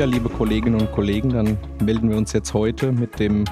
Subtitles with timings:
[0.00, 3.44] Ja, liebe Kolleginnen und Kollegen, dann melden wir uns jetzt heute mit dem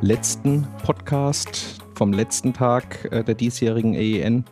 [0.00, 4.46] letzten Podcast vom letzten Tag äh, der diesjährigen AEN.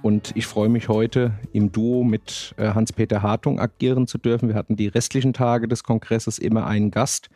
[0.00, 4.48] Und ich freue mich heute im Duo mit äh, Hans-Peter Hartung agieren zu dürfen.
[4.48, 7.28] Wir hatten die restlichen Tage des Kongresses immer einen Gast.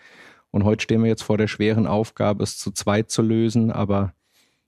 [0.50, 3.70] Und heute stehen wir jetzt vor der schweren Aufgabe, es zu zweit zu lösen.
[3.70, 4.14] Aber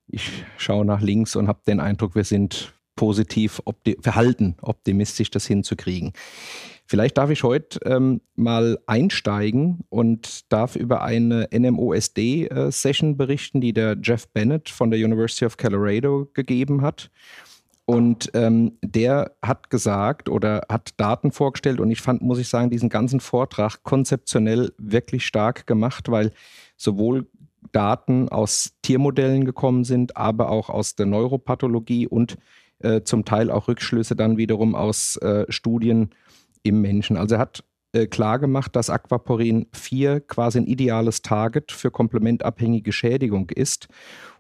[0.06, 5.46] ich schaue nach links und habe den Eindruck, wir sind positiv opti verhalten, optimistisch das
[5.46, 6.12] hinzukriegen.
[6.86, 13.72] Vielleicht darf ich heute ähm, mal einsteigen und darf über eine NMOSD-Session äh, berichten, die
[13.72, 17.10] der Jeff Bennett von der University of Colorado gegeben hat.
[17.86, 22.70] Und ähm, der hat gesagt oder hat Daten vorgestellt und ich fand, muss ich sagen,
[22.70, 26.32] diesen ganzen Vortrag konzeptionell wirklich stark gemacht, weil
[26.76, 27.26] sowohl
[27.72, 32.38] Daten aus Tiermodellen gekommen sind, aber auch aus der Neuropathologie und
[32.80, 36.10] äh, zum Teil auch Rückschlüsse dann wiederum aus äh, Studien
[36.66, 37.16] im Menschen.
[37.16, 42.92] Also er hat äh, klar gemacht, dass Aquaporin 4 quasi ein ideales Target für komplementabhängige
[42.92, 43.88] Schädigung ist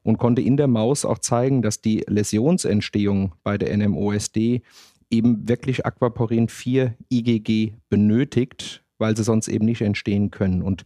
[0.02, 4.62] und konnte in der Maus auch zeigen, dass die Läsionsentstehung bei der NMOSD
[5.10, 10.62] eben wirklich Aquaporin 4 IgG benötigt, weil sie sonst eben nicht entstehen können.
[10.62, 10.82] Und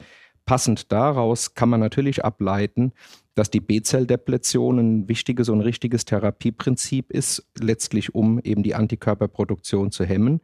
[0.50, 2.90] passend daraus kann man natürlich ableiten,
[3.36, 10.04] dass die B-Zell-Depletion ein wichtiges und richtiges Therapieprinzip ist, letztlich um eben die Antikörperproduktion zu
[10.04, 10.40] hemmen.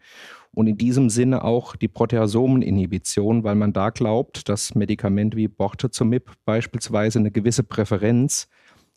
[0.52, 6.30] Und in diesem Sinne auch die Proteasomeninhibition, weil man da glaubt, dass Medikamente wie Bortezomib
[6.44, 8.46] beispielsweise eine gewisse Präferenz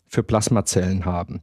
[0.06, 1.42] für Plasmazellen haben.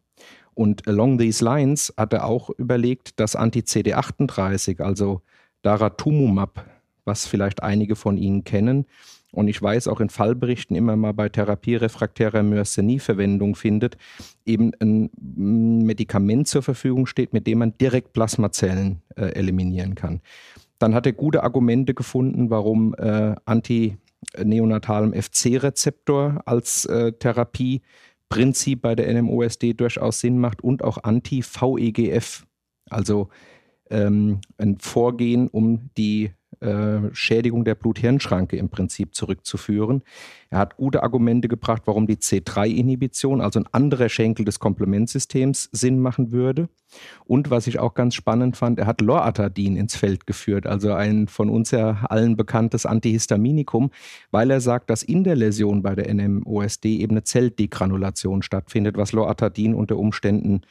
[0.53, 5.23] Und along these lines hat er auch überlegt, dass Anti-CD38, also
[5.61, 6.65] Daratumumab,
[7.03, 8.85] was vielleicht einige von Ihnen kennen,
[9.37, 13.95] und ich weiß auch in Fallberichten immer mal bei Therapie refraktärer Myasthenie Verwendung findet,
[14.45, 20.21] eben ein Medikament zur Verfügung steht, mit dem man direkt Plasmazellen äh, eliminieren kann.
[20.79, 27.83] Dann hat er gute Argumente gefunden, warum äh, antineonatalem FC-Rezeptor als äh, Therapie
[28.29, 32.43] Prinzip bei der NMOSD durchaus Sinn macht und auch Anti-VEGF,
[32.89, 33.29] also
[33.91, 40.03] ähm, ein Vorgehen, um die äh, Schädigung der Blut-Hirn-Schranke im Prinzip zurückzuführen.
[40.49, 45.99] Er hat gute Argumente gebracht, warum die C3-Inhibition, also ein anderer Schenkel des Komplementsystems, Sinn
[45.99, 46.69] machen würde.
[47.25, 51.27] Und was ich auch ganz spannend fand, er hat Loratadin ins Feld geführt, also ein
[51.27, 53.91] von uns ja allen bekanntes Antihistaminikum,
[54.31, 59.11] weil er sagt, dass in der Läsion bei der NMOSD eben eine Zelldegranulation stattfindet, was
[59.11, 60.61] Loratadin unter Umständen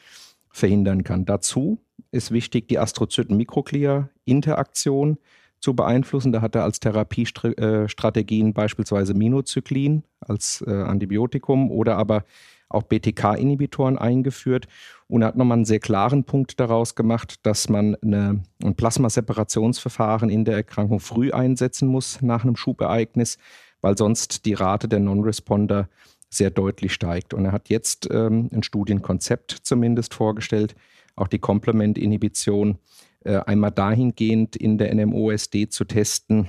[0.50, 1.26] verhindern kann.
[1.26, 1.78] Dazu
[2.10, 5.18] ist wichtig die Astrozyten-Mikroglia-Interaktion
[5.60, 6.32] zu beeinflussen.
[6.32, 12.24] Da hat er als Therapiestrategien beispielsweise Minozyklin als äh, Antibiotikum oder aber
[12.68, 14.66] auch BTK-Inhibitoren eingeführt
[15.08, 20.44] und hat nochmal einen sehr klaren Punkt daraus gemacht, dass man eine, ein Plasmaseparationsverfahren in
[20.44, 23.38] der Erkrankung früh einsetzen muss nach einem Schubereignis,
[23.80, 25.88] weil sonst die Rate der Non-Responder
[26.28, 27.34] sehr deutlich steigt.
[27.34, 30.74] Und er hat jetzt ähm, ein Studienkonzept zumindest vorgestellt,
[31.14, 32.76] auch die Komplement-Inhibition äh,
[33.26, 36.48] einmal dahingehend in der NMOSD zu testen,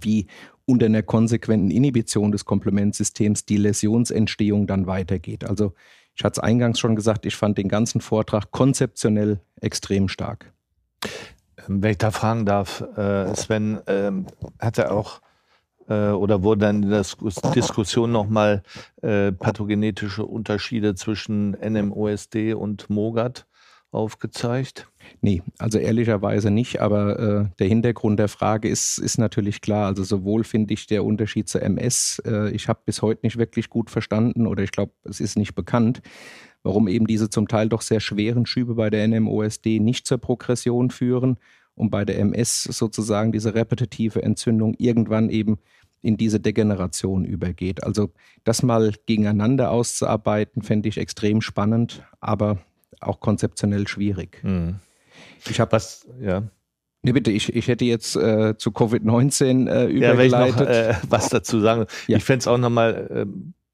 [0.00, 0.26] wie
[0.66, 5.44] unter einer konsequenten Inhibition des Komplementsystems die Läsionsentstehung dann weitergeht.
[5.44, 5.74] Also
[6.14, 10.52] ich hatte es eingangs schon gesagt, ich fand den ganzen Vortrag konzeptionell extrem stark.
[11.68, 14.26] Ähm, wenn ich da fragen darf, äh, Sven, ähm,
[14.58, 15.20] hat er auch
[15.88, 17.04] äh, oder wurden dann in der
[17.54, 18.62] Diskussion nochmal
[19.02, 23.46] pathogenetische Unterschiede zwischen NMOSD und MOGAT
[23.96, 24.88] aufgezeigt?
[25.20, 29.86] Nee, also ehrlicherweise nicht, aber äh, der Hintergrund der Frage ist, ist natürlich klar.
[29.86, 33.70] Also sowohl finde ich der Unterschied zur MS, äh, ich habe bis heute nicht wirklich
[33.70, 36.02] gut verstanden oder ich glaube, es ist nicht bekannt,
[36.62, 40.90] warum eben diese zum Teil doch sehr schweren Schübe bei der NMOSD nicht zur Progression
[40.90, 41.38] führen
[41.74, 45.58] und bei der MS sozusagen diese repetitive Entzündung irgendwann eben
[46.02, 47.82] in diese Degeneration übergeht.
[47.82, 48.10] Also
[48.44, 52.58] das mal gegeneinander auszuarbeiten, fände ich extrem spannend, aber
[53.00, 54.42] auch konzeptionell schwierig.
[54.42, 54.76] Mhm.
[55.48, 56.42] Ich habe was, ja.
[57.02, 60.68] Nee, bitte, ich, ich hätte jetzt äh, zu Covid-19 äh, übergeleitet.
[60.68, 61.86] Ja, noch äh, was dazu sagen.
[62.08, 62.16] Ja.
[62.16, 63.26] Ich fände es auch nochmal, äh,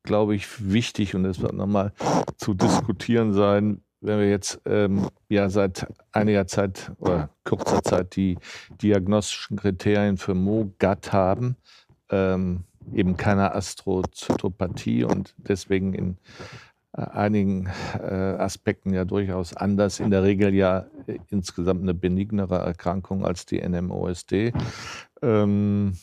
[0.02, 1.92] glaube ich, wichtig und es wird nochmal
[2.36, 8.36] zu diskutieren sein, wenn wir jetzt ähm, ja seit einiger Zeit oder kurzer Zeit die
[8.82, 11.56] diagnostischen Kriterien für MOGAT haben,
[12.10, 16.18] ähm, eben keine Astrozytopathie und deswegen in
[16.92, 17.68] einigen
[17.98, 20.00] äh, Aspekten ja durchaus anders.
[20.00, 24.52] In der Regel ja äh, insgesamt eine benignere Erkrankung als die NMOSD.
[25.22, 25.94] Ähm,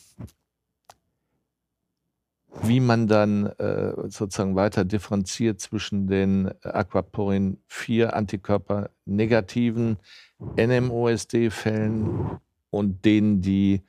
[2.62, 9.98] wie man dann äh, sozusagen weiter differenziert zwischen den Aquaporin 4 Antikörper negativen
[10.56, 12.40] NMOSD-Fällen
[12.70, 13.82] und denen, die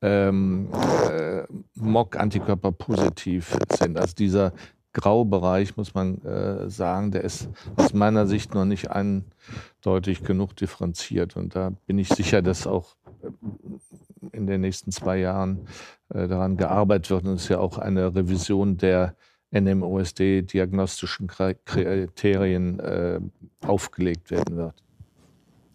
[0.00, 0.68] ähm,
[1.10, 3.96] äh, MOC-Antikörper positiv sind.
[3.98, 4.52] Also dieser
[4.92, 11.36] Graubereich, muss man äh, sagen, der ist aus meiner Sicht noch nicht eindeutig genug differenziert.
[11.36, 15.66] Und da bin ich sicher, dass auch äh, in den nächsten zwei Jahren
[16.10, 17.24] äh, daran gearbeitet wird.
[17.24, 19.14] Und es ist ja auch eine Revision der
[19.52, 23.20] NMOSD-diagnostischen Kriterien äh,
[23.60, 24.82] aufgelegt werden wird.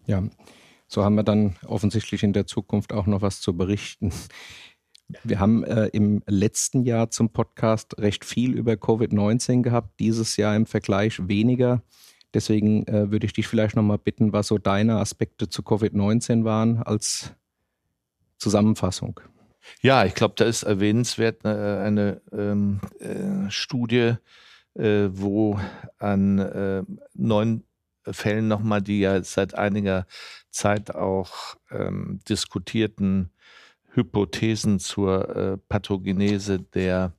[0.06, 0.22] Ja,
[0.88, 4.10] so haben wir dann offensichtlich in der Zukunft auch noch was zu berichten.
[5.24, 10.54] Wir haben äh, im letzten Jahr zum Podcast recht viel über Covid-19 gehabt, dieses Jahr
[10.54, 11.82] im Vergleich weniger.
[12.34, 16.82] Deswegen äh, würde ich dich vielleicht nochmal bitten, was so deine Aspekte zu Covid-19 waren
[16.82, 17.32] als
[18.36, 19.20] Zusammenfassung.
[19.80, 24.14] Ja, ich glaube, da ist erwähnenswert äh, eine ähm, äh, Studie,
[24.74, 25.58] äh, wo
[25.98, 26.82] an äh,
[27.14, 27.64] neun
[28.04, 30.06] Fällen nochmal die ja seit einiger
[30.50, 33.30] Zeit auch ähm, diskutierten
[33.98, 37.12] Hypothesen zur äh, Pathogenese der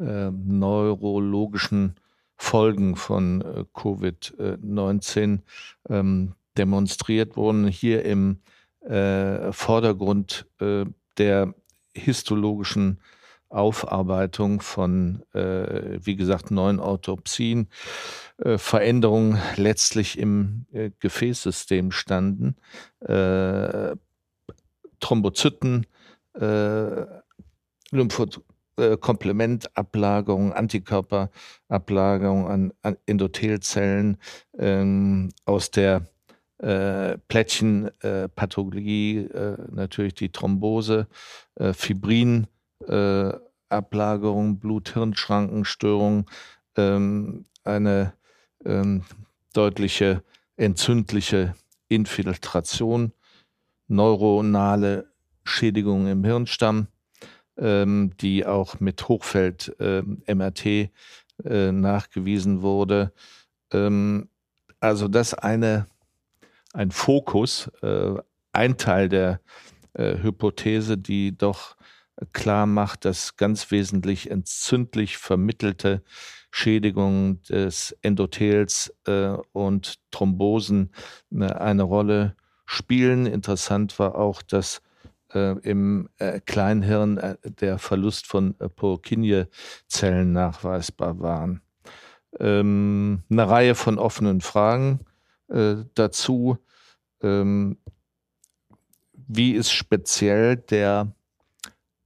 [0.00, 1.96] äh, neurologischen
[2.36, 5.40] Folgen von äh, Covid-19
[5.88, 7.68] ähm, demonstriert wurden.
[7.68, 8.40] Hier im
[8.80, 10.86] äh, Vordergrund äh,
[11.18, 11.54] der
[11.94, 13.00] histologischen
[13.50, 17.68] Aufarbeitung von, äh, wie gesagt, neun Autopsien,
[18.38, 22.56] äh, Veränderungen letztlich im äh, Gefäßsystem standen,
[23.00, 23.94] äh,
[25.00, 25.86] Thrombozyten,
[26.34, 27.06] äh,
[27.90, 28.40] Lymphot
[28.76, 28.96] äh,
[30.52, 34.18] Antikörperablagerung an, an Endothelzellen
[34.58, 36.06] ähm, aus der
[36.58, 41.08] äh, Plättchenpathologie, äh, natürlich die Thrombose,
[41.56, 42.46] äh, Fibrin,
[42.86, 43.32] äh,
[43.68, 46.30] Ablagerung, Blut-Hirn-Schrankenstörung,
[46.76, 48.14] ähm, eine
[48.64, 49.02] ähm,
[49.52, 50.22] deutliche
[50.56, 51.54] entzündliche
[51.88, 53.12] Infiltration,
[53.88, 55.13] neuronale
[55.44, 56.88] Schädigung im Hirnstamm,
[57.56, 60.90] ähm, die auch mit Hochfeld-MRT ähm,
[61.44, 63.12] äh, nachgewiesen wurde.
[63.72, 64.28] Ähm,
[64.80, 65.86] also das eine,
[66.72, 68.14] ein Fokus, äh,
[68.52, 69.40] ein Teil der
[69.94, 71.76] äh, Hypothese, die doch
[72.32, 76.02] klar macht, dass ganz wesentlich entzündlich vermittelte
[76.50, 80.92] Schädigungen des Endothels äh, und Thrombosen
[81.32, 83.26] äh, eine Rolle spielen.
[83.26, 84.80] Interessant war auch, dass
[85.34, 91.60] äh, im äh, Kleinhirn äh, der Verlust von äh, Purkinje-Zellen nachweisbar waren.
[92.38, 95.00] Ähm, eine Reihe von offenen Fragen
[95.48, 96.58] äh, dazu.
[97.22, 97.78] Ähm,
[99.12, 101.12] wie ist speziell der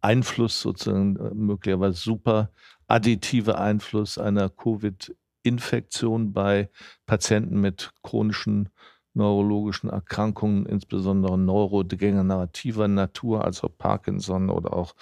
[0.01, 2.51] Einfluss, sozusagen äh, möglicherweise super
[2.87, 6.71] additive Einfluss einer Covid-Infektion bei
[7.07, 8.71] Patienten mit chronischen
[9.19, 14.95] neurologischen Erkrankungen, insbesondere neurodegenerativer Natur, also Parkinson oder auch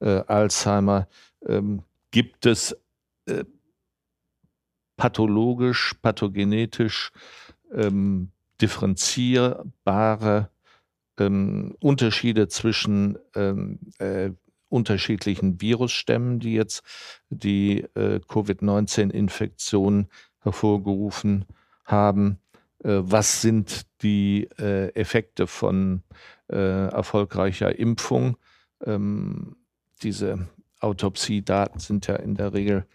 [0.00, 1.08] äh, Alzheimer,
[1.46, 1.82] ähm,
[2.12, 2.76] gibt es
[3.26, 3.44] äh,
[4.96, 7.10] pathologisch, pathogenetisch
[7.72, 8.30] ähm,
[8.60, 10.50] differenzierbare
[11.18, 14.30] ähm, Unterschiede zwischen ähm, äh,
[14.68, 16.82] unterschiedlichen Virusstämmen, die jetzt
[17.28, 20.08] die äh, Covid-19-Infektion
[20.40, 21.44] hervorgerufen
[21.84, 22.38] haben.
[22.82, 26.02] Äh, was sind die äh, Effekte von
[26.48, 28.36] äh, erfolgreicher Impfung?
[28.84, 29.56] Ähm,
[30.02, 30.48] diese
[30.80, 32.86] Autopsiedaten sind ja in der Regel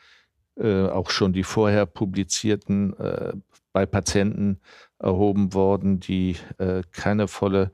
[0.60, 2.96] auch schon die vorher publizierten
[3.74, 4.60] bei Patienten
[4.98, 6.36] erhoben worden, die
[6.92, 7.72] keine volle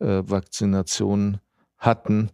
[0.00, 1.38] Vakzination
[1.78, 2.30] hatten.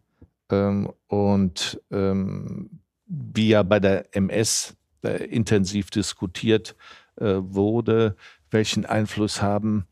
[0.51, 6.75] Ähm, und ähm, wie ja bei der MS intensiv diskutiert
[7.17, 8.17] wurde,
[8.51, 9.87] welchen Einfluss haben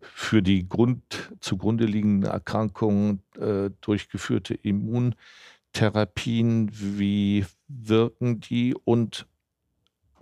[0.00, 8.74] für die Grund, zugrunde liegenden Erkrankungen äh, durchgeführte Immuntherapien, wie wirken die?
[8.84, 9.26] Und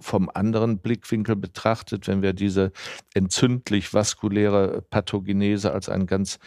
[0.00, 2.72] vom anderen Blickwinkel betrachtet, wenn wir diese
[3.14, 6.38] entzündlich vaskuläre Pathogenese als ein ganz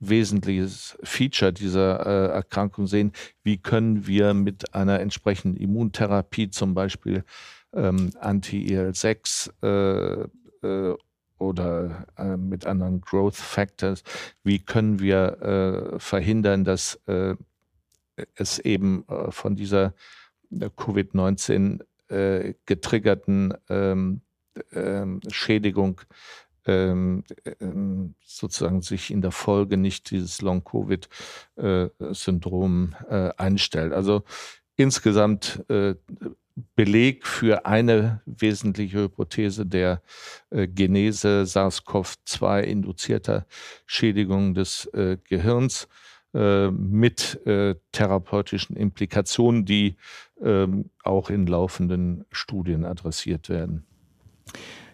[0.00, 7.24] wesentliches Feature dieser äh, Erkrankung sehen, wie können wir mit einer entsprechenden Immuntherapie, zum Beispiel
[7.72, 10.30] ähm, Anti-IL-6,
[10.62, 10.94] äh,
[11.38, 14.02] oder äh, mit anderen Growth Factors,
[14.42, 17.00] wie können wir äh, verhindern, dass
[18.34, 19.94] es eben von dieser
[20.50, 21.84] äh, Covid-19
[22.64, 24.22] getriggerten ähm,
[24.72, 26.00] ähm, Schädigung
[26.64, 27.22] ähm,
[28.24, 32.94] sozusagen sich in der Folge nicht dieses Long-Covid-Syndrom
[33.36, 33.92] einstellt.
[33.92, 34.22] Also
[34.76, 35.62] insgesamt
[36.74, 40.02] Beleg für eine wesentliche Hypothese der
[40.50, 43.46] äh, Genese SARS-CoV-2 induzierter
[43.86, 45.88] Schädigung des äh, Gehirns
[46.34, 47.40] äh, mit
[47.92, 49.96] therapeutischen Implikationen, die
[50.42, 53.86] ähm, auch in laufenden Studien adressiert werden.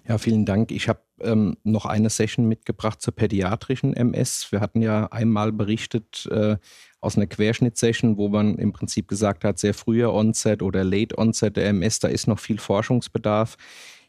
[0.06, 0.70] Ja, vielen Dank.
[0.70, 4.50] Ich habe ähm, noch eine Session mitgebracht zur pädiatrischen MS.
[4.50, 6.56] Wir hatten ja einmal berichtet äh,
[7.00, 11.56] aus einer Querschnittsession, wo man im Prinzip gesagt hat, sehr früher Onset oder Late Onset
[11.56, 13.56] der MS, da ist noch viel Forschungsbedarf.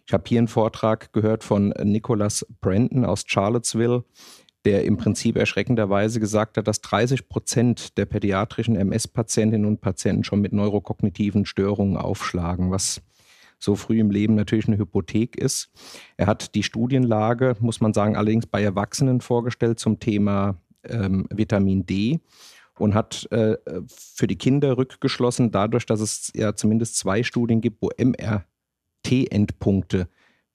[0.07, 4.03] Ich habe hier einen Vortrag gehört von Nicholas Brandon aus Charlottesville,
[4.63, 10.41] der im Prinzip erschreckenderweise gesagt hat, dass 30 Prozent der pädiatrischen MS-Patientinnen und Patienten schon
[10.41, 13.01] mit neurokognitiven Störungen aufschlagen, was
[13.59, 15.69] so früh im Leben natürlich eine Hypothek ist.
[16.17, 21.85] Er hat die Studienlage, muss man sagen, allerdings bei Erwachsenen vorgestellt zum Thema ähm, Vitamin
[21.85, 22.19] D
[22.77, 23.55] und hat äh,
[23.87, 30.09] für die Kinder rückgeschlossen, dadurch, dass es ja zumindest zwei Studien gibt, wo MRT-Endpunkte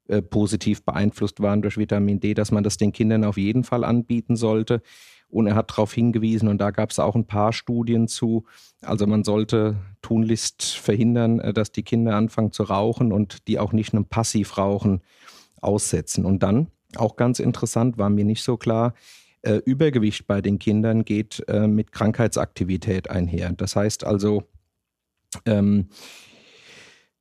[0.09, 3.85] äh, positiv beeinflusst waren durch Vitamin D, dass man das den Kindern auf jeden Fall
[3.85, 4.83] anbieten sollte.
[5.31, 8.45] Und er hat darauf hingewiesen, und da gab es auch ein paar Studien zu,
[8.83, 13.73] also man sollte tunlichst verhindern, äh, dass die Kinder anfangen zu rauchen und die auch
[13.73, 15.03] nicht einem Passivrauchen
[15.61, 16.25] aussetzen.
[16.25, 18.95] Und dann, auch ganz interessant, war mir nicht so klar,
[19.43, 23.53] äh, Übergewicht bei den Kindern geht äh, mit Krankheitsaktivität einher.
[23.53, 24.45] Das heißt also,
[25.47, 25.89] ähm,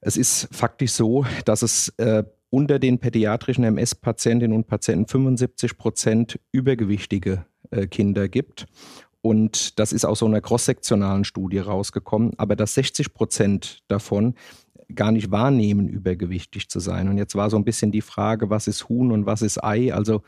[0.02, 6.40] es ist faktisch so, dass es äh, unter den pädiatrischen MS-Patientinnen und Patienten 75 Prozent
[6.52, 8.66] übergewichtige äh, Kinder gibt.
[9.22, 14.36] Und das ist aus so einer cross-sektionalen Studie rausgekommen, aber dass 60 Prozent davon
[14.96, 17.10] gar nicht wahrnehmen, übergewichtig zu sein.
[17.10, 19.94] Und jetzt war so ein bisschen die Frage, was ist Huhn und was ist Ei?
[19.94, 20.24] Also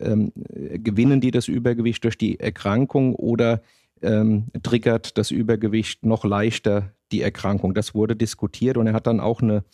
[0.00, 0.32] ähm,
[0.72, 3.62] gewinnen die das Übergewicht durch die Erkrankung oder
[4.02, 7.74] ähm, triggert das Übergewicht noch leichter die Erkrankung?
[7.74, 9.64] Das wurde diskutiert und er hat dann auch eine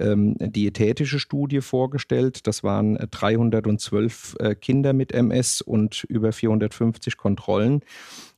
[0.00, 2.46] ähm, diätetische Studie vorgestellt.
[2.46, 7.82] Das waren 312 äh, Kinder mit MS und über 450 Kontrollen.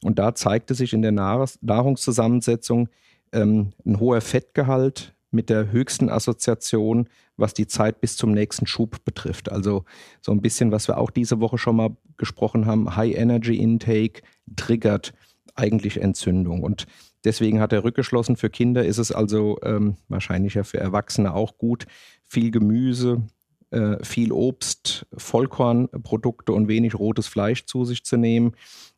[0.02, 2.88] Und da zeigte sich in der Nahrungszusammensetzung
[3.32, 9.04] ähm, ein hoher Fettgehalt mit der höchsten Assoziation, was die Zeit bis zum nächsten Schub
[9.04, 9.50] betrifft.
[9.50, 9.84] Also
[10.20, 14.22] so ein bisschen, was wir auch diese Woche schon mal gesprochen haben, High Energy Intake
[14.54, 15.14] triggert
[15.54, 16.62] eigentlich Entzündung.
[16.62, 16.86] Und
[17.24, 18.36] Deswegen hat er rückgeschlossen.
[18.36, 21.86] Für Kinder ist es also ähm, wahrscheinlich für Erwachsene auch gut.
[22.26, 23.22] Viel Gemüse,
[23.70, 28.52] äh, viel Obst, Vollkornprodukte und wenig rotes Fleisch zu sich zu nehmen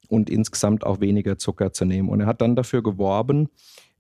[0.09, 2.09] und insgesamt auch weniger Zucker zu nehmen.
[2.09, 3.49] Und er hat dann dafür geworben,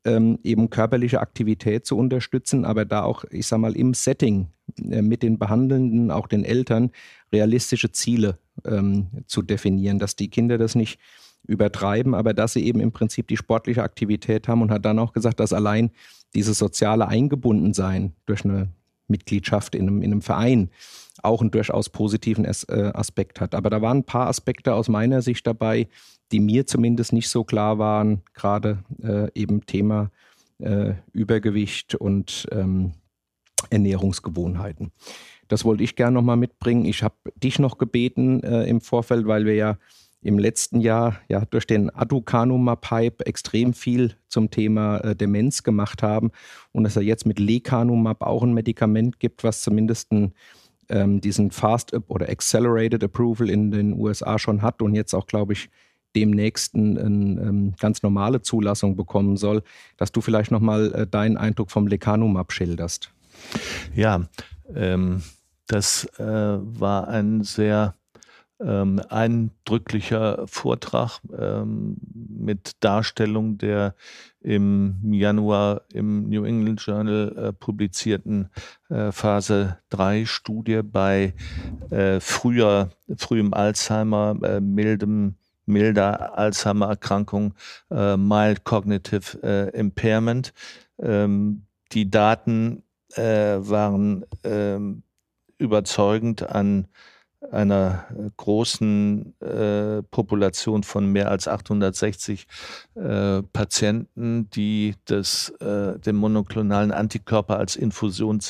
[0.04, 4.48] ähm, eben körperliche Aktivität zu unterstützen, aber da auch, ich sag mal, im Setting
[4.90, 6.90] äh, mit den Behandelnden, auch den Eltern,
[7.32, 10.98] realistische Ziele ähm, zu definieren, dass die Kinder das nicht
[11.46, 15.12] übertreiben, aber dass sie eben im Prinzip die sportliche Aktivität haben und hat dann auch
[15.12, 15.90] gesagt, dass allein
[16.34, 18.68] dieses soziale Eingebundensein durch eine
[19.08, 20.70] Mitgliedschaft in einem, in einem Verein
[21.22, 23.54] auch einen durchaus positiven äh, Aspekt hat.
[23.54, 25.88] Aber da waren ein paar Aspekte aus meiner Sicht dabei,
[26.32, 30.10] die mir zumindest nicht so klar waren, gerade äh, eben Thema
[30.58, 32.92] äh, Übergewicht und ähm,
[33.70, 34.92] Ernährungsgewohnheiten.
[35.48, 36.84] Das wollte ich gerne nochmal mitbringen.
[36.84, 39.78] Ich habe dich noch gebeten äh, im Vorfeld, weil wir ja
[40.24, 46.30] im letzten Jahr ja durch den Aducanumab-Hype extrem viel zum Thema äh, Demenz gemacht haben
[46.72, 50.32] und dass er jetzt mit Lecanumab auch ein Medikament gibt, was zumindest ein,
[50.88, 55.52] ähm, diesen Fast oder Accelerated Approval in den USA schon hat und jetzt auch, glaube
[55.52, 55.68] ich,
[56.16, 59.62] demnächst eine ähm, ganz normale Zulassung bekommen soll,
[59.96, 63.12] dass du vielleicht nochmal äh, deinen Eindruck vom Lecanumab schilderst.
[63.94, 64.22] Ja,
[64.74, 65.22] ähm,
[65.66, 67.94] das äh, war ein sehr
[68.64, 71.96] ähm, eindrücklicher Vortrag ähm,
[72.28, 73.94] mit Darstellung der
[74.40, 78.50] im Januar im New England Journal äh, publizierten
[78.88, 81.34] äh, Phase 3 Studie bei
[81.90, 87.54] äh, früher, frühem Alzheimer, äh, mildem milder Alzheimer-Erkrankung,
[87.90, 90.52] äh, Mild Cognitive äh, Impairment.
[90.98, 92.82] Ähm, die Daten
[93.16, 95.04] waren ähm,
[95.58, 96.88] überzeugend an
[97.50, 102.46] einer äh, großen äh, Population von mehr als 860
[102.94, 108.40] äh, Patienten, die das, äh, den monoklonalen Antikörper als Infusion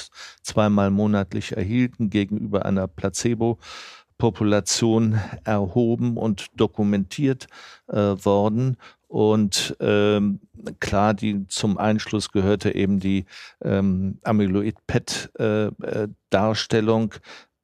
[0.43, 7.47] zweimal monatlich erhielten, gegenüber einer Placebo-Population erhoben und dokumentiert
[7.89, 8.77] äh, worden.
[9.09, 10.41] Und ähm,
[10.81, 13.27] klar, die zum Einschluss gehörte eben die
[13.63, 17.13] ähm, Amyloid-PET-Darstellung.
[17.13, 17.19] Äh,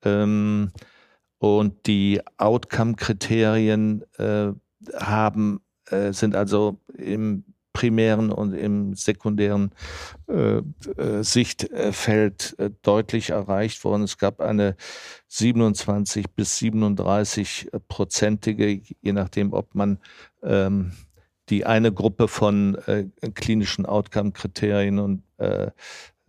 [0.04, 0.70] ähm,
[1.40, 4.52] und die Outcome-Kriterien äh,
[4.94, 9.70] haben, äh, sind also im primären und im sekundären
[10.28, 14.02] äh, äh, Sichtfeld äh, deutlich erreicht worden.
[14.02, 14.76] Es gab eine
[15.28, 19.98] 27 bis 37 prozentige, je nachdem, ob man
[20.42, 20.92] ähm,
[21.48, 25.70] die eine Gruppe von äh, klinischen Outcome-Kriterien und äh,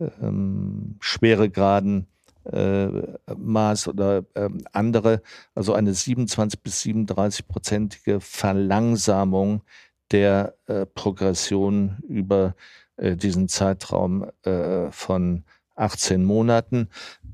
[0.00, 2.06] ähm, Schweregraden
[2.44, 5.22] Maß oder ähm, andere,
[5.54, 9.62] also eine 27 bis 37 prozentige Verlangsamung
[10.10, 12.54] der äh, Progression über
[12.96, 15.44] äh, diesen Zeitraum äh, von
[15.76, 16.88] 18 Monaten.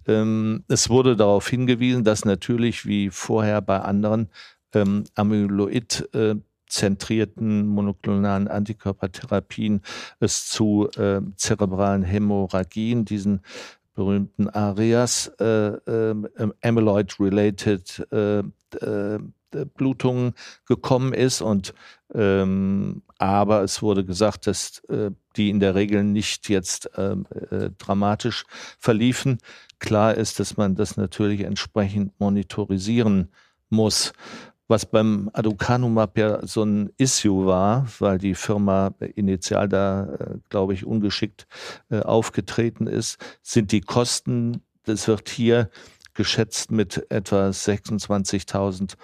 [0.07, 4.29] Ähm, es wurde darauf hingewiesen, dass natürlich wie vorher bei anderen
[4.75, 6.37] ähm, Amyloid äh,
[6.69, 9.81] zentrierten monoklonalen Antikörpertherapien
[10.21, 13.41] es zu äh, zerebralen Hämorrhagien, diesen
[13.99, 16.15] berühmten ARIAS, äh, äh,
[16.63, 19.19] Amyloid-related äh, äh,
[19.75, 20.35] Blutungen
[20.67, 21.75] gekommen ist und
[22.15, 27.71] ähm, aber es wurde gesagt, dass äh, die in der Regel nicht jetzt ähm, äh,
[27.77, 28.45] dramatisch
[28.79, 29.39] verliefen.
[29.81, 33.33] Klar ist, dass man das natürlich entsprechend monitorisieren
[33.69, 34.13] muss.
[34.71, 40.75] Was beim Aducanumab ja so ein Issue war, weil die Firma initial da, äh, glaube
[40.75, 41.47] ich, ungeschickt
[41.89, 45.71] äh, aufgetreten ist, sind die Kosten, das wird hier
[46.13, 48.95] geschätzt mit etwa 26.000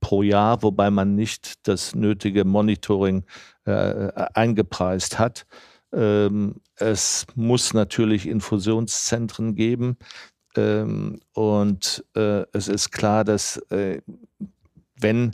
[0.00, 3.24] pro Jahr, wobei man nicht das nötige Monitoring
[3.64, 5.46] äh, eingepreist hat.
[5.94, 9.96] Ähm, es muss natürlich Infusionszentren geben.
[10.56, 13.60] Ähm, und es ist klar, dass
[15.04, 15.32] wenn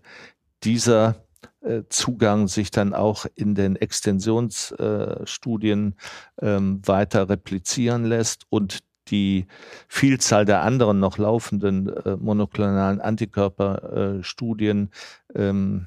[0.64, 1.14] dieser
[1.62, 5.94] äh, Zugang sich dann auch in den Extensionsstudien
[6.42, 9.46] ähm, weiter replizieren lässt und die
[9.88, 14.90] Vielzahl der anderen noch laufenden äh, monoklonalen Antikörperstudien
[15.34, 15.86] äh, ähm,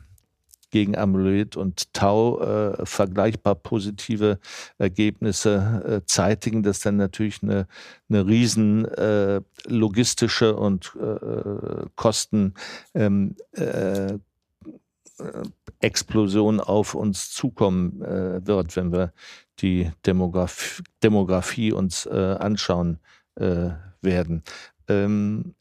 [0.73, 4.39] gegen Amyloid und Tau äh, vergleichbar positive
[4.79, 7.67] Ergebnisse äh, zeitigen, das dann natürlich eine,
[8.09, 12.55] eine riesen äh, logistische und äh, Kosten
[12.95, 14.17] ähm, äh,
[15.79, 19.13] Explosion auf uns zukommen äh, wird, wenn wir
[19.59, 22.97] die Demograf Demografie uns äh, anschauen
[23.35, 23.69] äh,
[24.01, 24.41] werden.
[24.87, 25.53] Ähm,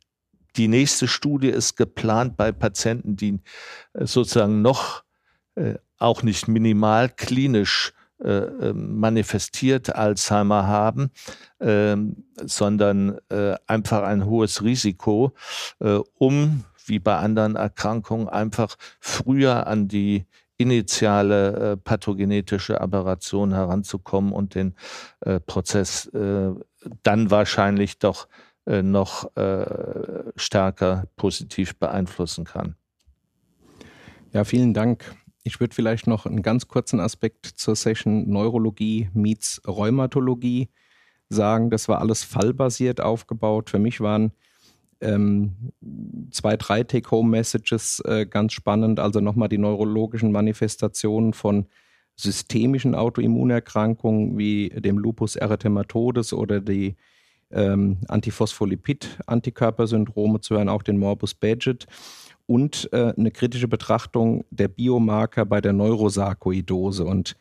[0.57, 3.41] die nächste Studie ist geplant bei Patienten, die
[3.95, 5.05] äh, sozusagen noch
[5.55, 11.11] äh, auch nicht minimal klinisch äh, ähm, manifestiert Alzheimer haben,
[11.61, 15.33] ähm, sondern äh, einfach ein hohes Risiko,
[15.81, 24.33] äh, um wie bei anderen Erkrankungen einfach früher an die initiale äh, pathogenetische Aberration heranzukommen
[24.33, 24.75] und den
[25.47, 32.77] Prozess dann wahrscheinlich doch äh, noch äh, stärker positiv beeinflussen kann.
[34.33, 35.17] Ja, vielen Dank.
[35.45, 40.71] Ich würde vielleicht noch einen ganz kurzen Aspekt zur Session Neurologie meets Rheumatologie
[41.29, 41.71] sagen.
[41.71, 43.69] Das war alles fallbasiert aufgebaut.
[43.69, 44.33] Für mich waren
[45.01, 45.73] ähm,
[46.31, 49.01] zwei, drei Take-Home-Messages äh, ganz spannend.
[49.01, 51.67] Also nochmal die neurologischen Manifestationen von
[52.15, 56.97] systemischen Autoimmunerkrankungen wie dem Lupus erythematodes oder die
[57.53, 61.87] ähm, Antiphospholipid-Antikörpersyndrome zu hören, auch den Morbus Badgett
[62.47, 67.05] und äh, eine kritische Betrachtung der Biomarker bei der Neurosarkoidose.
[67.05, 67.37] Und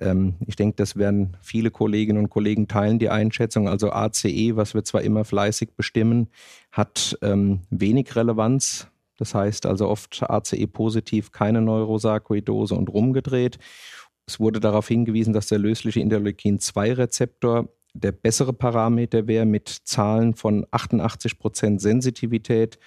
[0.00, 3.68] ähm, ich denke, das werden viele Kolleginnen und Kollegen teilen, die Einschätzung.
[3.68, 6.28] Also ACE, was wir zwar immer fleißig bestimmen,
[6.70, 8.88] hat ähm, wenig Relevanz.
[9.18, 13.58] Das heißt also oft ACE positiv, keine Neurosarkoidose und rumgedreht.
[14.26, 20.66] Es wurde darauf hingewiesen, dass der lösliche Interleukin-2-Rezeptor der bessere Parameter wäre mit Zahlen von
[20.70, 22.78] 88 Prozent Sensitivität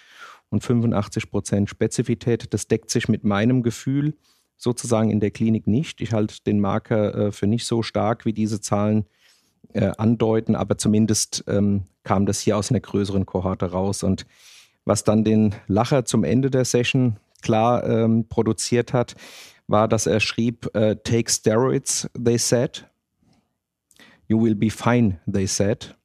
[0.49, 2.53] und 85 Prozent Spezifität.
[2.53, 4.15] Das deckt sich mit meinem Gefühl
[4.57, 6.01] sozusagen in der Klinik nicht.
[6.01, 9.05] Ich halte den Marker äh, für nicht so stark, wie diese Zahlen
[9.73, 14.03] äh, andeuten, aber zumindest ähm, kam das hier aus einer größeren Kohorte raus.
[14.03, 14.25] Und
[14.85, 19.15] was dann den Lacher zum Ende der Session klar ähm, produziert hat,
[19.67, 22.85] war, dass er schrieb, äh, Take steroids, they said.
[24.27, 25.95] You will be fine, they said.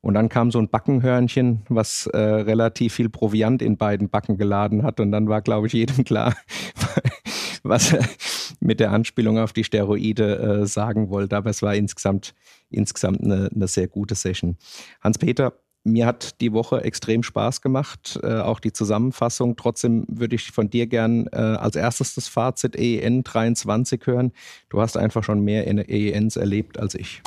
[0.00, 4.84] Und dann kam so ein Backenhörnchen, was äh, relativ viel Proviant in beiden Backen geladen
[4.84, 5.00] hat.
[5.00, 6.34] Und dann war, glaube ich, jedem klar,
[7.64, 8.04] was er
[8.60, 11.36] mit der Anspielung auf die Steroide äh, sagen wollte.
[11.36, 12.34] Aber es war insgesamt,
[12.70, 14.56] insgesamt eine, eine sehr gute Session.
[15.00, 15.54] Hans-Peter,
[15.86, 19.56] mir hat die Woche extrem Spaß gemacht, äh, auch die Zusammenfassung.
[19.56, 24.32] Trotzdem würde ich von dir gern äh, als erstes das Fazit EEN 23 hören.
[24.68, 27.22] Du hast einfach schon mehr EENs erlebt als ich.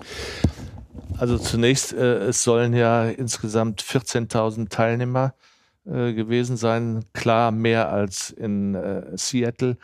[1.18, 5.34] Also zunächst, äh, es sollen ja insgesamt 14.000 Teilnehmer
[5.86, 7.06] äh, gewesen sein.
[7.14, 9.78] Klar mehr als in äh, Seattle.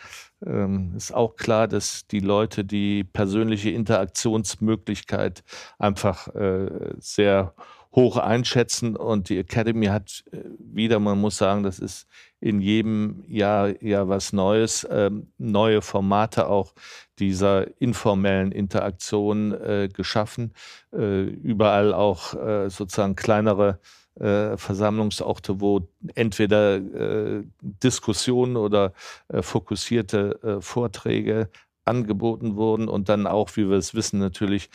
[0.45, 5.43] Ähm, ist auch klar, dass die Leute die persönliche Interaktionsmöglichkeit
[5.79, 8.95] einfach äh, sehr hoch einschätzen.
[8.95, 12.08] Und die Academy hat äh, wieder, man muss sagen, das ist
[12.39, 16.73] in jedem Jahr ja was Neues, ähm, neue Formate auch
[17.19, 20.53] dieser informellen Interaktion äh, geschaffen,
[20.93, 23.79] äh, überall auch äh, sozusagen kleinere
[24.19, 28.93] äh, Versammlungsorte, wo entweder äh, Diskussionen oder
[29.41, 31.49] fokussierte Vorträge
[31.86, 34.69] angeboten wurden und dann auch, wie wir es wissen, natürlich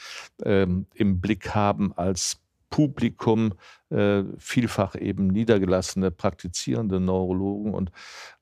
[0.44, 3.52] ähm, im Blick haben als Publikum
[3.90, 7.90] äh, vielfach eben niedergelassene praktizierende Neurologen und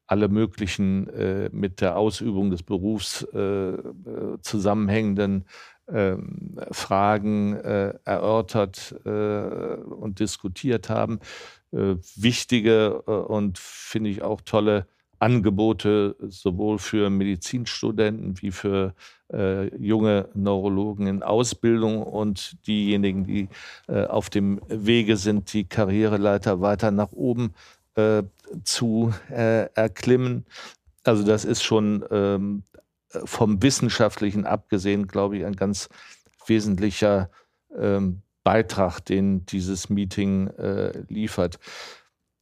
[0.07, 5.45] alle möglichen äh, mit der Ausübung des Berufs äh, äh zusammenhängenden
[5.91, 11.21] ähm, Fragen äh, erörtert äh, und diskutiert haben.
[11.71, 14.87] wichtige und finde ich auch tolle
[15.18, 18.94] Angebote sowohl für Medizinstudenten wie für
[19.33, 23.48] äh, junge Neurologen in Ausbildung und diejenigen, die
[23.88, 27.54] äh, auf dem Wege sind, die Karriereleiter weiter nach oben
[27.94, 28.22] äh,
[28.64, 30.46] zu äh, erklimmen.
[31.04, 32.62] Also das ist schon ähm,
[33.24, 35.88] vom Wissenschaftlichen abgesehen, glaube ich, ein ganz
[36.46, 37.31] wesentlicher
[37.76, 41.59] ähm, Beitrag, den dieses Meeting äh, liefert.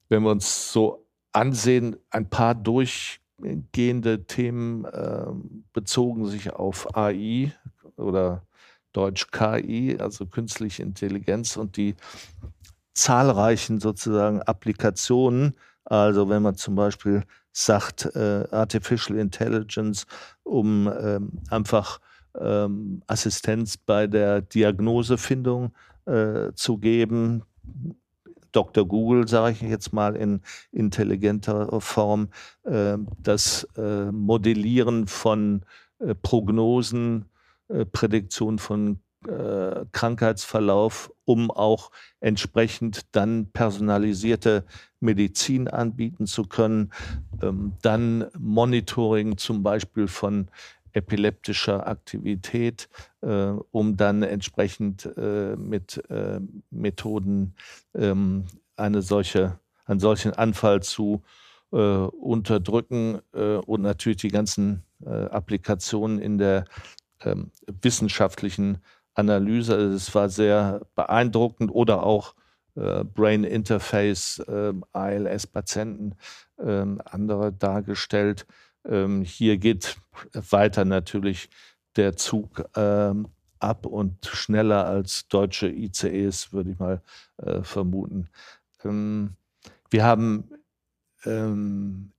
[0.09, 1.06] Wenn wir uns so
[1.37, 5.27] ansehen, ein paar durchgehende Themen äh,
[5.73, 7.53] bezogen sich auf AI
[7.97, 8.43] oder
[8.93, 11.95] Deutsch KI, also künstliche Intelligenz und die
[12.95, 15.55] zahlreichen sozusagen Applikationen.
[15.85, 17.23] Also wenn man zum Beispiel
[17.53, 20.07] sagt, äh, Artificial Intelligence,
[20.43, 22.01] um ähm, einfach
[22.39, 25.73] ähm, Assistenz bei der Diagnosefindung
[26.07, 27.43] äh, zu geben,
[28.53, 28.87] Dr.
[28.87, 30.41] Google, sage ich jetzt mal in
[30.73, 32.29] intelligenter Form,
[32.65, 35.63] äh, das äh, Modellieren von
[35.99, 37.27] äh, Prognosen,
[37.91, 39.01] Prädiktion von
[39.91, 44.65] Krankheitsverlauf, um auch entsprechend dann personalisierte
[45.01, 46.93] Medizin anbieten zu können.
[47.43, 50.49] Ähm, dann Monitoring zum Beispiel von
[50.97, 52.89] epileptischer Aktivität,
[53.21, 57.55] äh, um dann entsprechend äh, mit äh, Methoden
[57.95, 61.23] ähm, eine solche, einen solchen Anfall zu
[61.71, 66.65] äh, unterdrücken äh, und natürlich die ganzen äh, Applikationen in der
[67.21, 67.51] ähm,
[67.83, 68.79] wissenschaftlichen
[69.13, 69.75] Analyse.
[69.75, 72.35] Also es war sehr beeindruckend oder auch
[73.15, 74.39] Brain Interface,
[74.93, 76.15] ALS-Patienten,
[76.63, 78.47] ähm, andere dargestellt.
[78.89, 79.97] Ähm, hier geht
[80.33, 81.49] weiter natürlich
[81.97, 87.03] der Zug ähm, ab und schneller als deutsche ICEs, würde ich mal
[87.39, 88.29] äh, vermuten.
[88.85, 89.37] Ähm,
[89.91, 90.51] wir haben
[91.25, 92.13] ähm,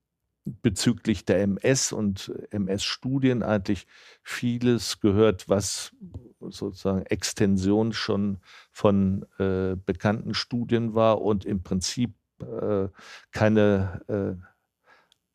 [0.61, 3.87] bezüglich der MS und MS-Studien eigentlich
[4.23, 5.91] vieles gehört, was
[6.39, 8.39] sozusagen Extension schon
[8.71, 12.87] von äh, bekannten Studien war und im Prinzip äh,
[13.31, 14.56] keine äh,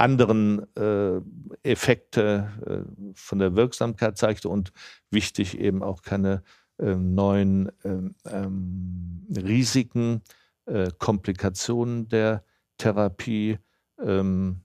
[0.02, 1.20] anderen äh,
[1.62, 4.72] Effekte äh, von der Wirksamkeit zeigte und
[5.10, 6.42] wichtig eben auch keine
[6.78, 10.22] äh, neuen ähm, ähm Risiken,
[10.66, 12.44] äh, Komplikationen der
[12.78, 13.58] Therapie.
[14.04, 14.62] Ähm,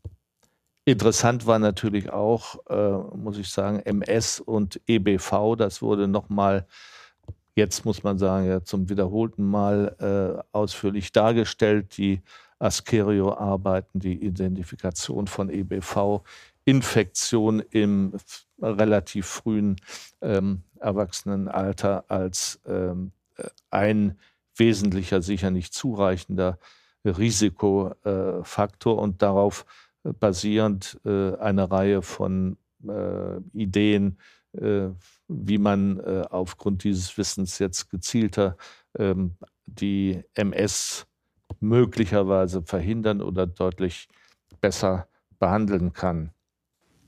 [0.86, 5.56] interessant war natürlich auch, äh, muss ich sagen, MS und EBV.
[5.56, 6.66] Das wurde nochmal
[7.56, 11.98] jetzt muss man sagen, ja, zum wiederholten Mal äh, ausführlich dargestellt.
[11.98, 12.22] Die
[12.60, 16.22] Askerio-Arbeiten, die Identifikation von EBV,
[16.66, 18.14] Infektion im
[18.62, 19.78] relativ frühen
[20.22, 23.12] ähm, Erwachsenenalter als ähm,
[23.70, 24.18] ein
[24.56, 26.58] wesentlicher, sicher nicht zureichender
[27.06, 29.66] Risikofaktor und darauf
[30.20, 34.18] basierend äh, eine Reihe von äh, Ideen,
[34.54, 34.90] äh,
[35.28, 38.58] wie man äh, aufgrund dieses Wissens jetzt gezielter
[38.98, 41.06] ähm, die MS
[41.60, 44.08] möglicherweise verhindern oder deutlich
[44.62, 45.08] besser
[45.40, 46.32] behandeln kann.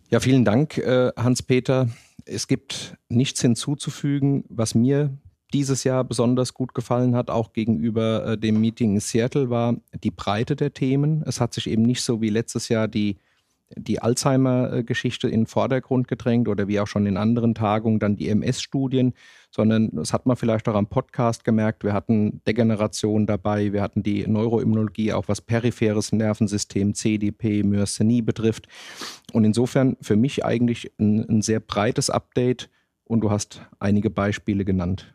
[0.10, 1.90] Ja, vielen Dank, äh, Hans-Peter.
[2.26, 5.18] Es gibt nichts hinzuzufügen, was mir
[5.54, 10.12] dieses Jahr besonders gut gefallen hat, auch gegenüber äh, dem Meeting in Seattle, war die
[10.12, 11.24] Breite der Themen.
[11.26, 13.18] Es hat sich eben nicht so wie letztes Jahr die
[13.76, 18.30] die Alzheimer-Geschichte in den Vordergrund gedrängt oder wie auch schon in anderen Tagungen dann die
[18.30, 19.14] MS-Studien,
[19.52, 21.84] sondern das hat man vielleicht auch am Podcast gemerkt.
[21.84, 28.68] Wir hatten Degeneration dabei, wir hatten die Neuroimmunologie, auch was peripheres Nervensystem, CDP, Myasthenie betrifft.
[29.34, 32.70] Und insofern für mich eigentlich ein, ein sehr breites Update
[33.04, 35.14] und du hast einige Beispiele genannt.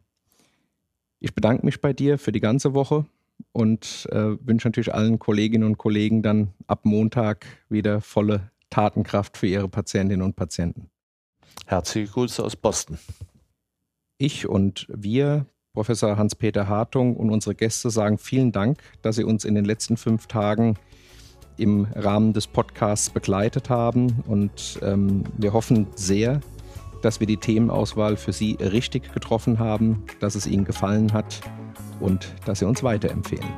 [1.18, 3.06] Ich bedanke mich bei dir für die ganze Woche
[3.52, 9.46] und äh, wünsche natürlich allen Kolleginnen und Kollegen dann ab Montag wieder volle Tatenkraft für
[9.46, 10.90] ihre Patientinnen und Patienten.
[11.66, 12.98] Herzliche Grüße aus Boston.
[14.18, 19.44] Ich und wir, Professor Hans-Peter Hartung und unsere Gäste sagen vielen Dank, dass Sie uns
[19.44, 20.76] in den letzten fünf Tagen
[21.56, 24.22] im Rahmen des Podcasts begleitet haben.
[24.26, 26.40] Und ähm, wir hoffen sehr,
[27.02, 31.40] dass wir die Themenauswahl für Sie richtig getroffen haben, dass es Ihnen gefallen hat
[32.04, 33.48] und dass Sie uns weiterempfehlen.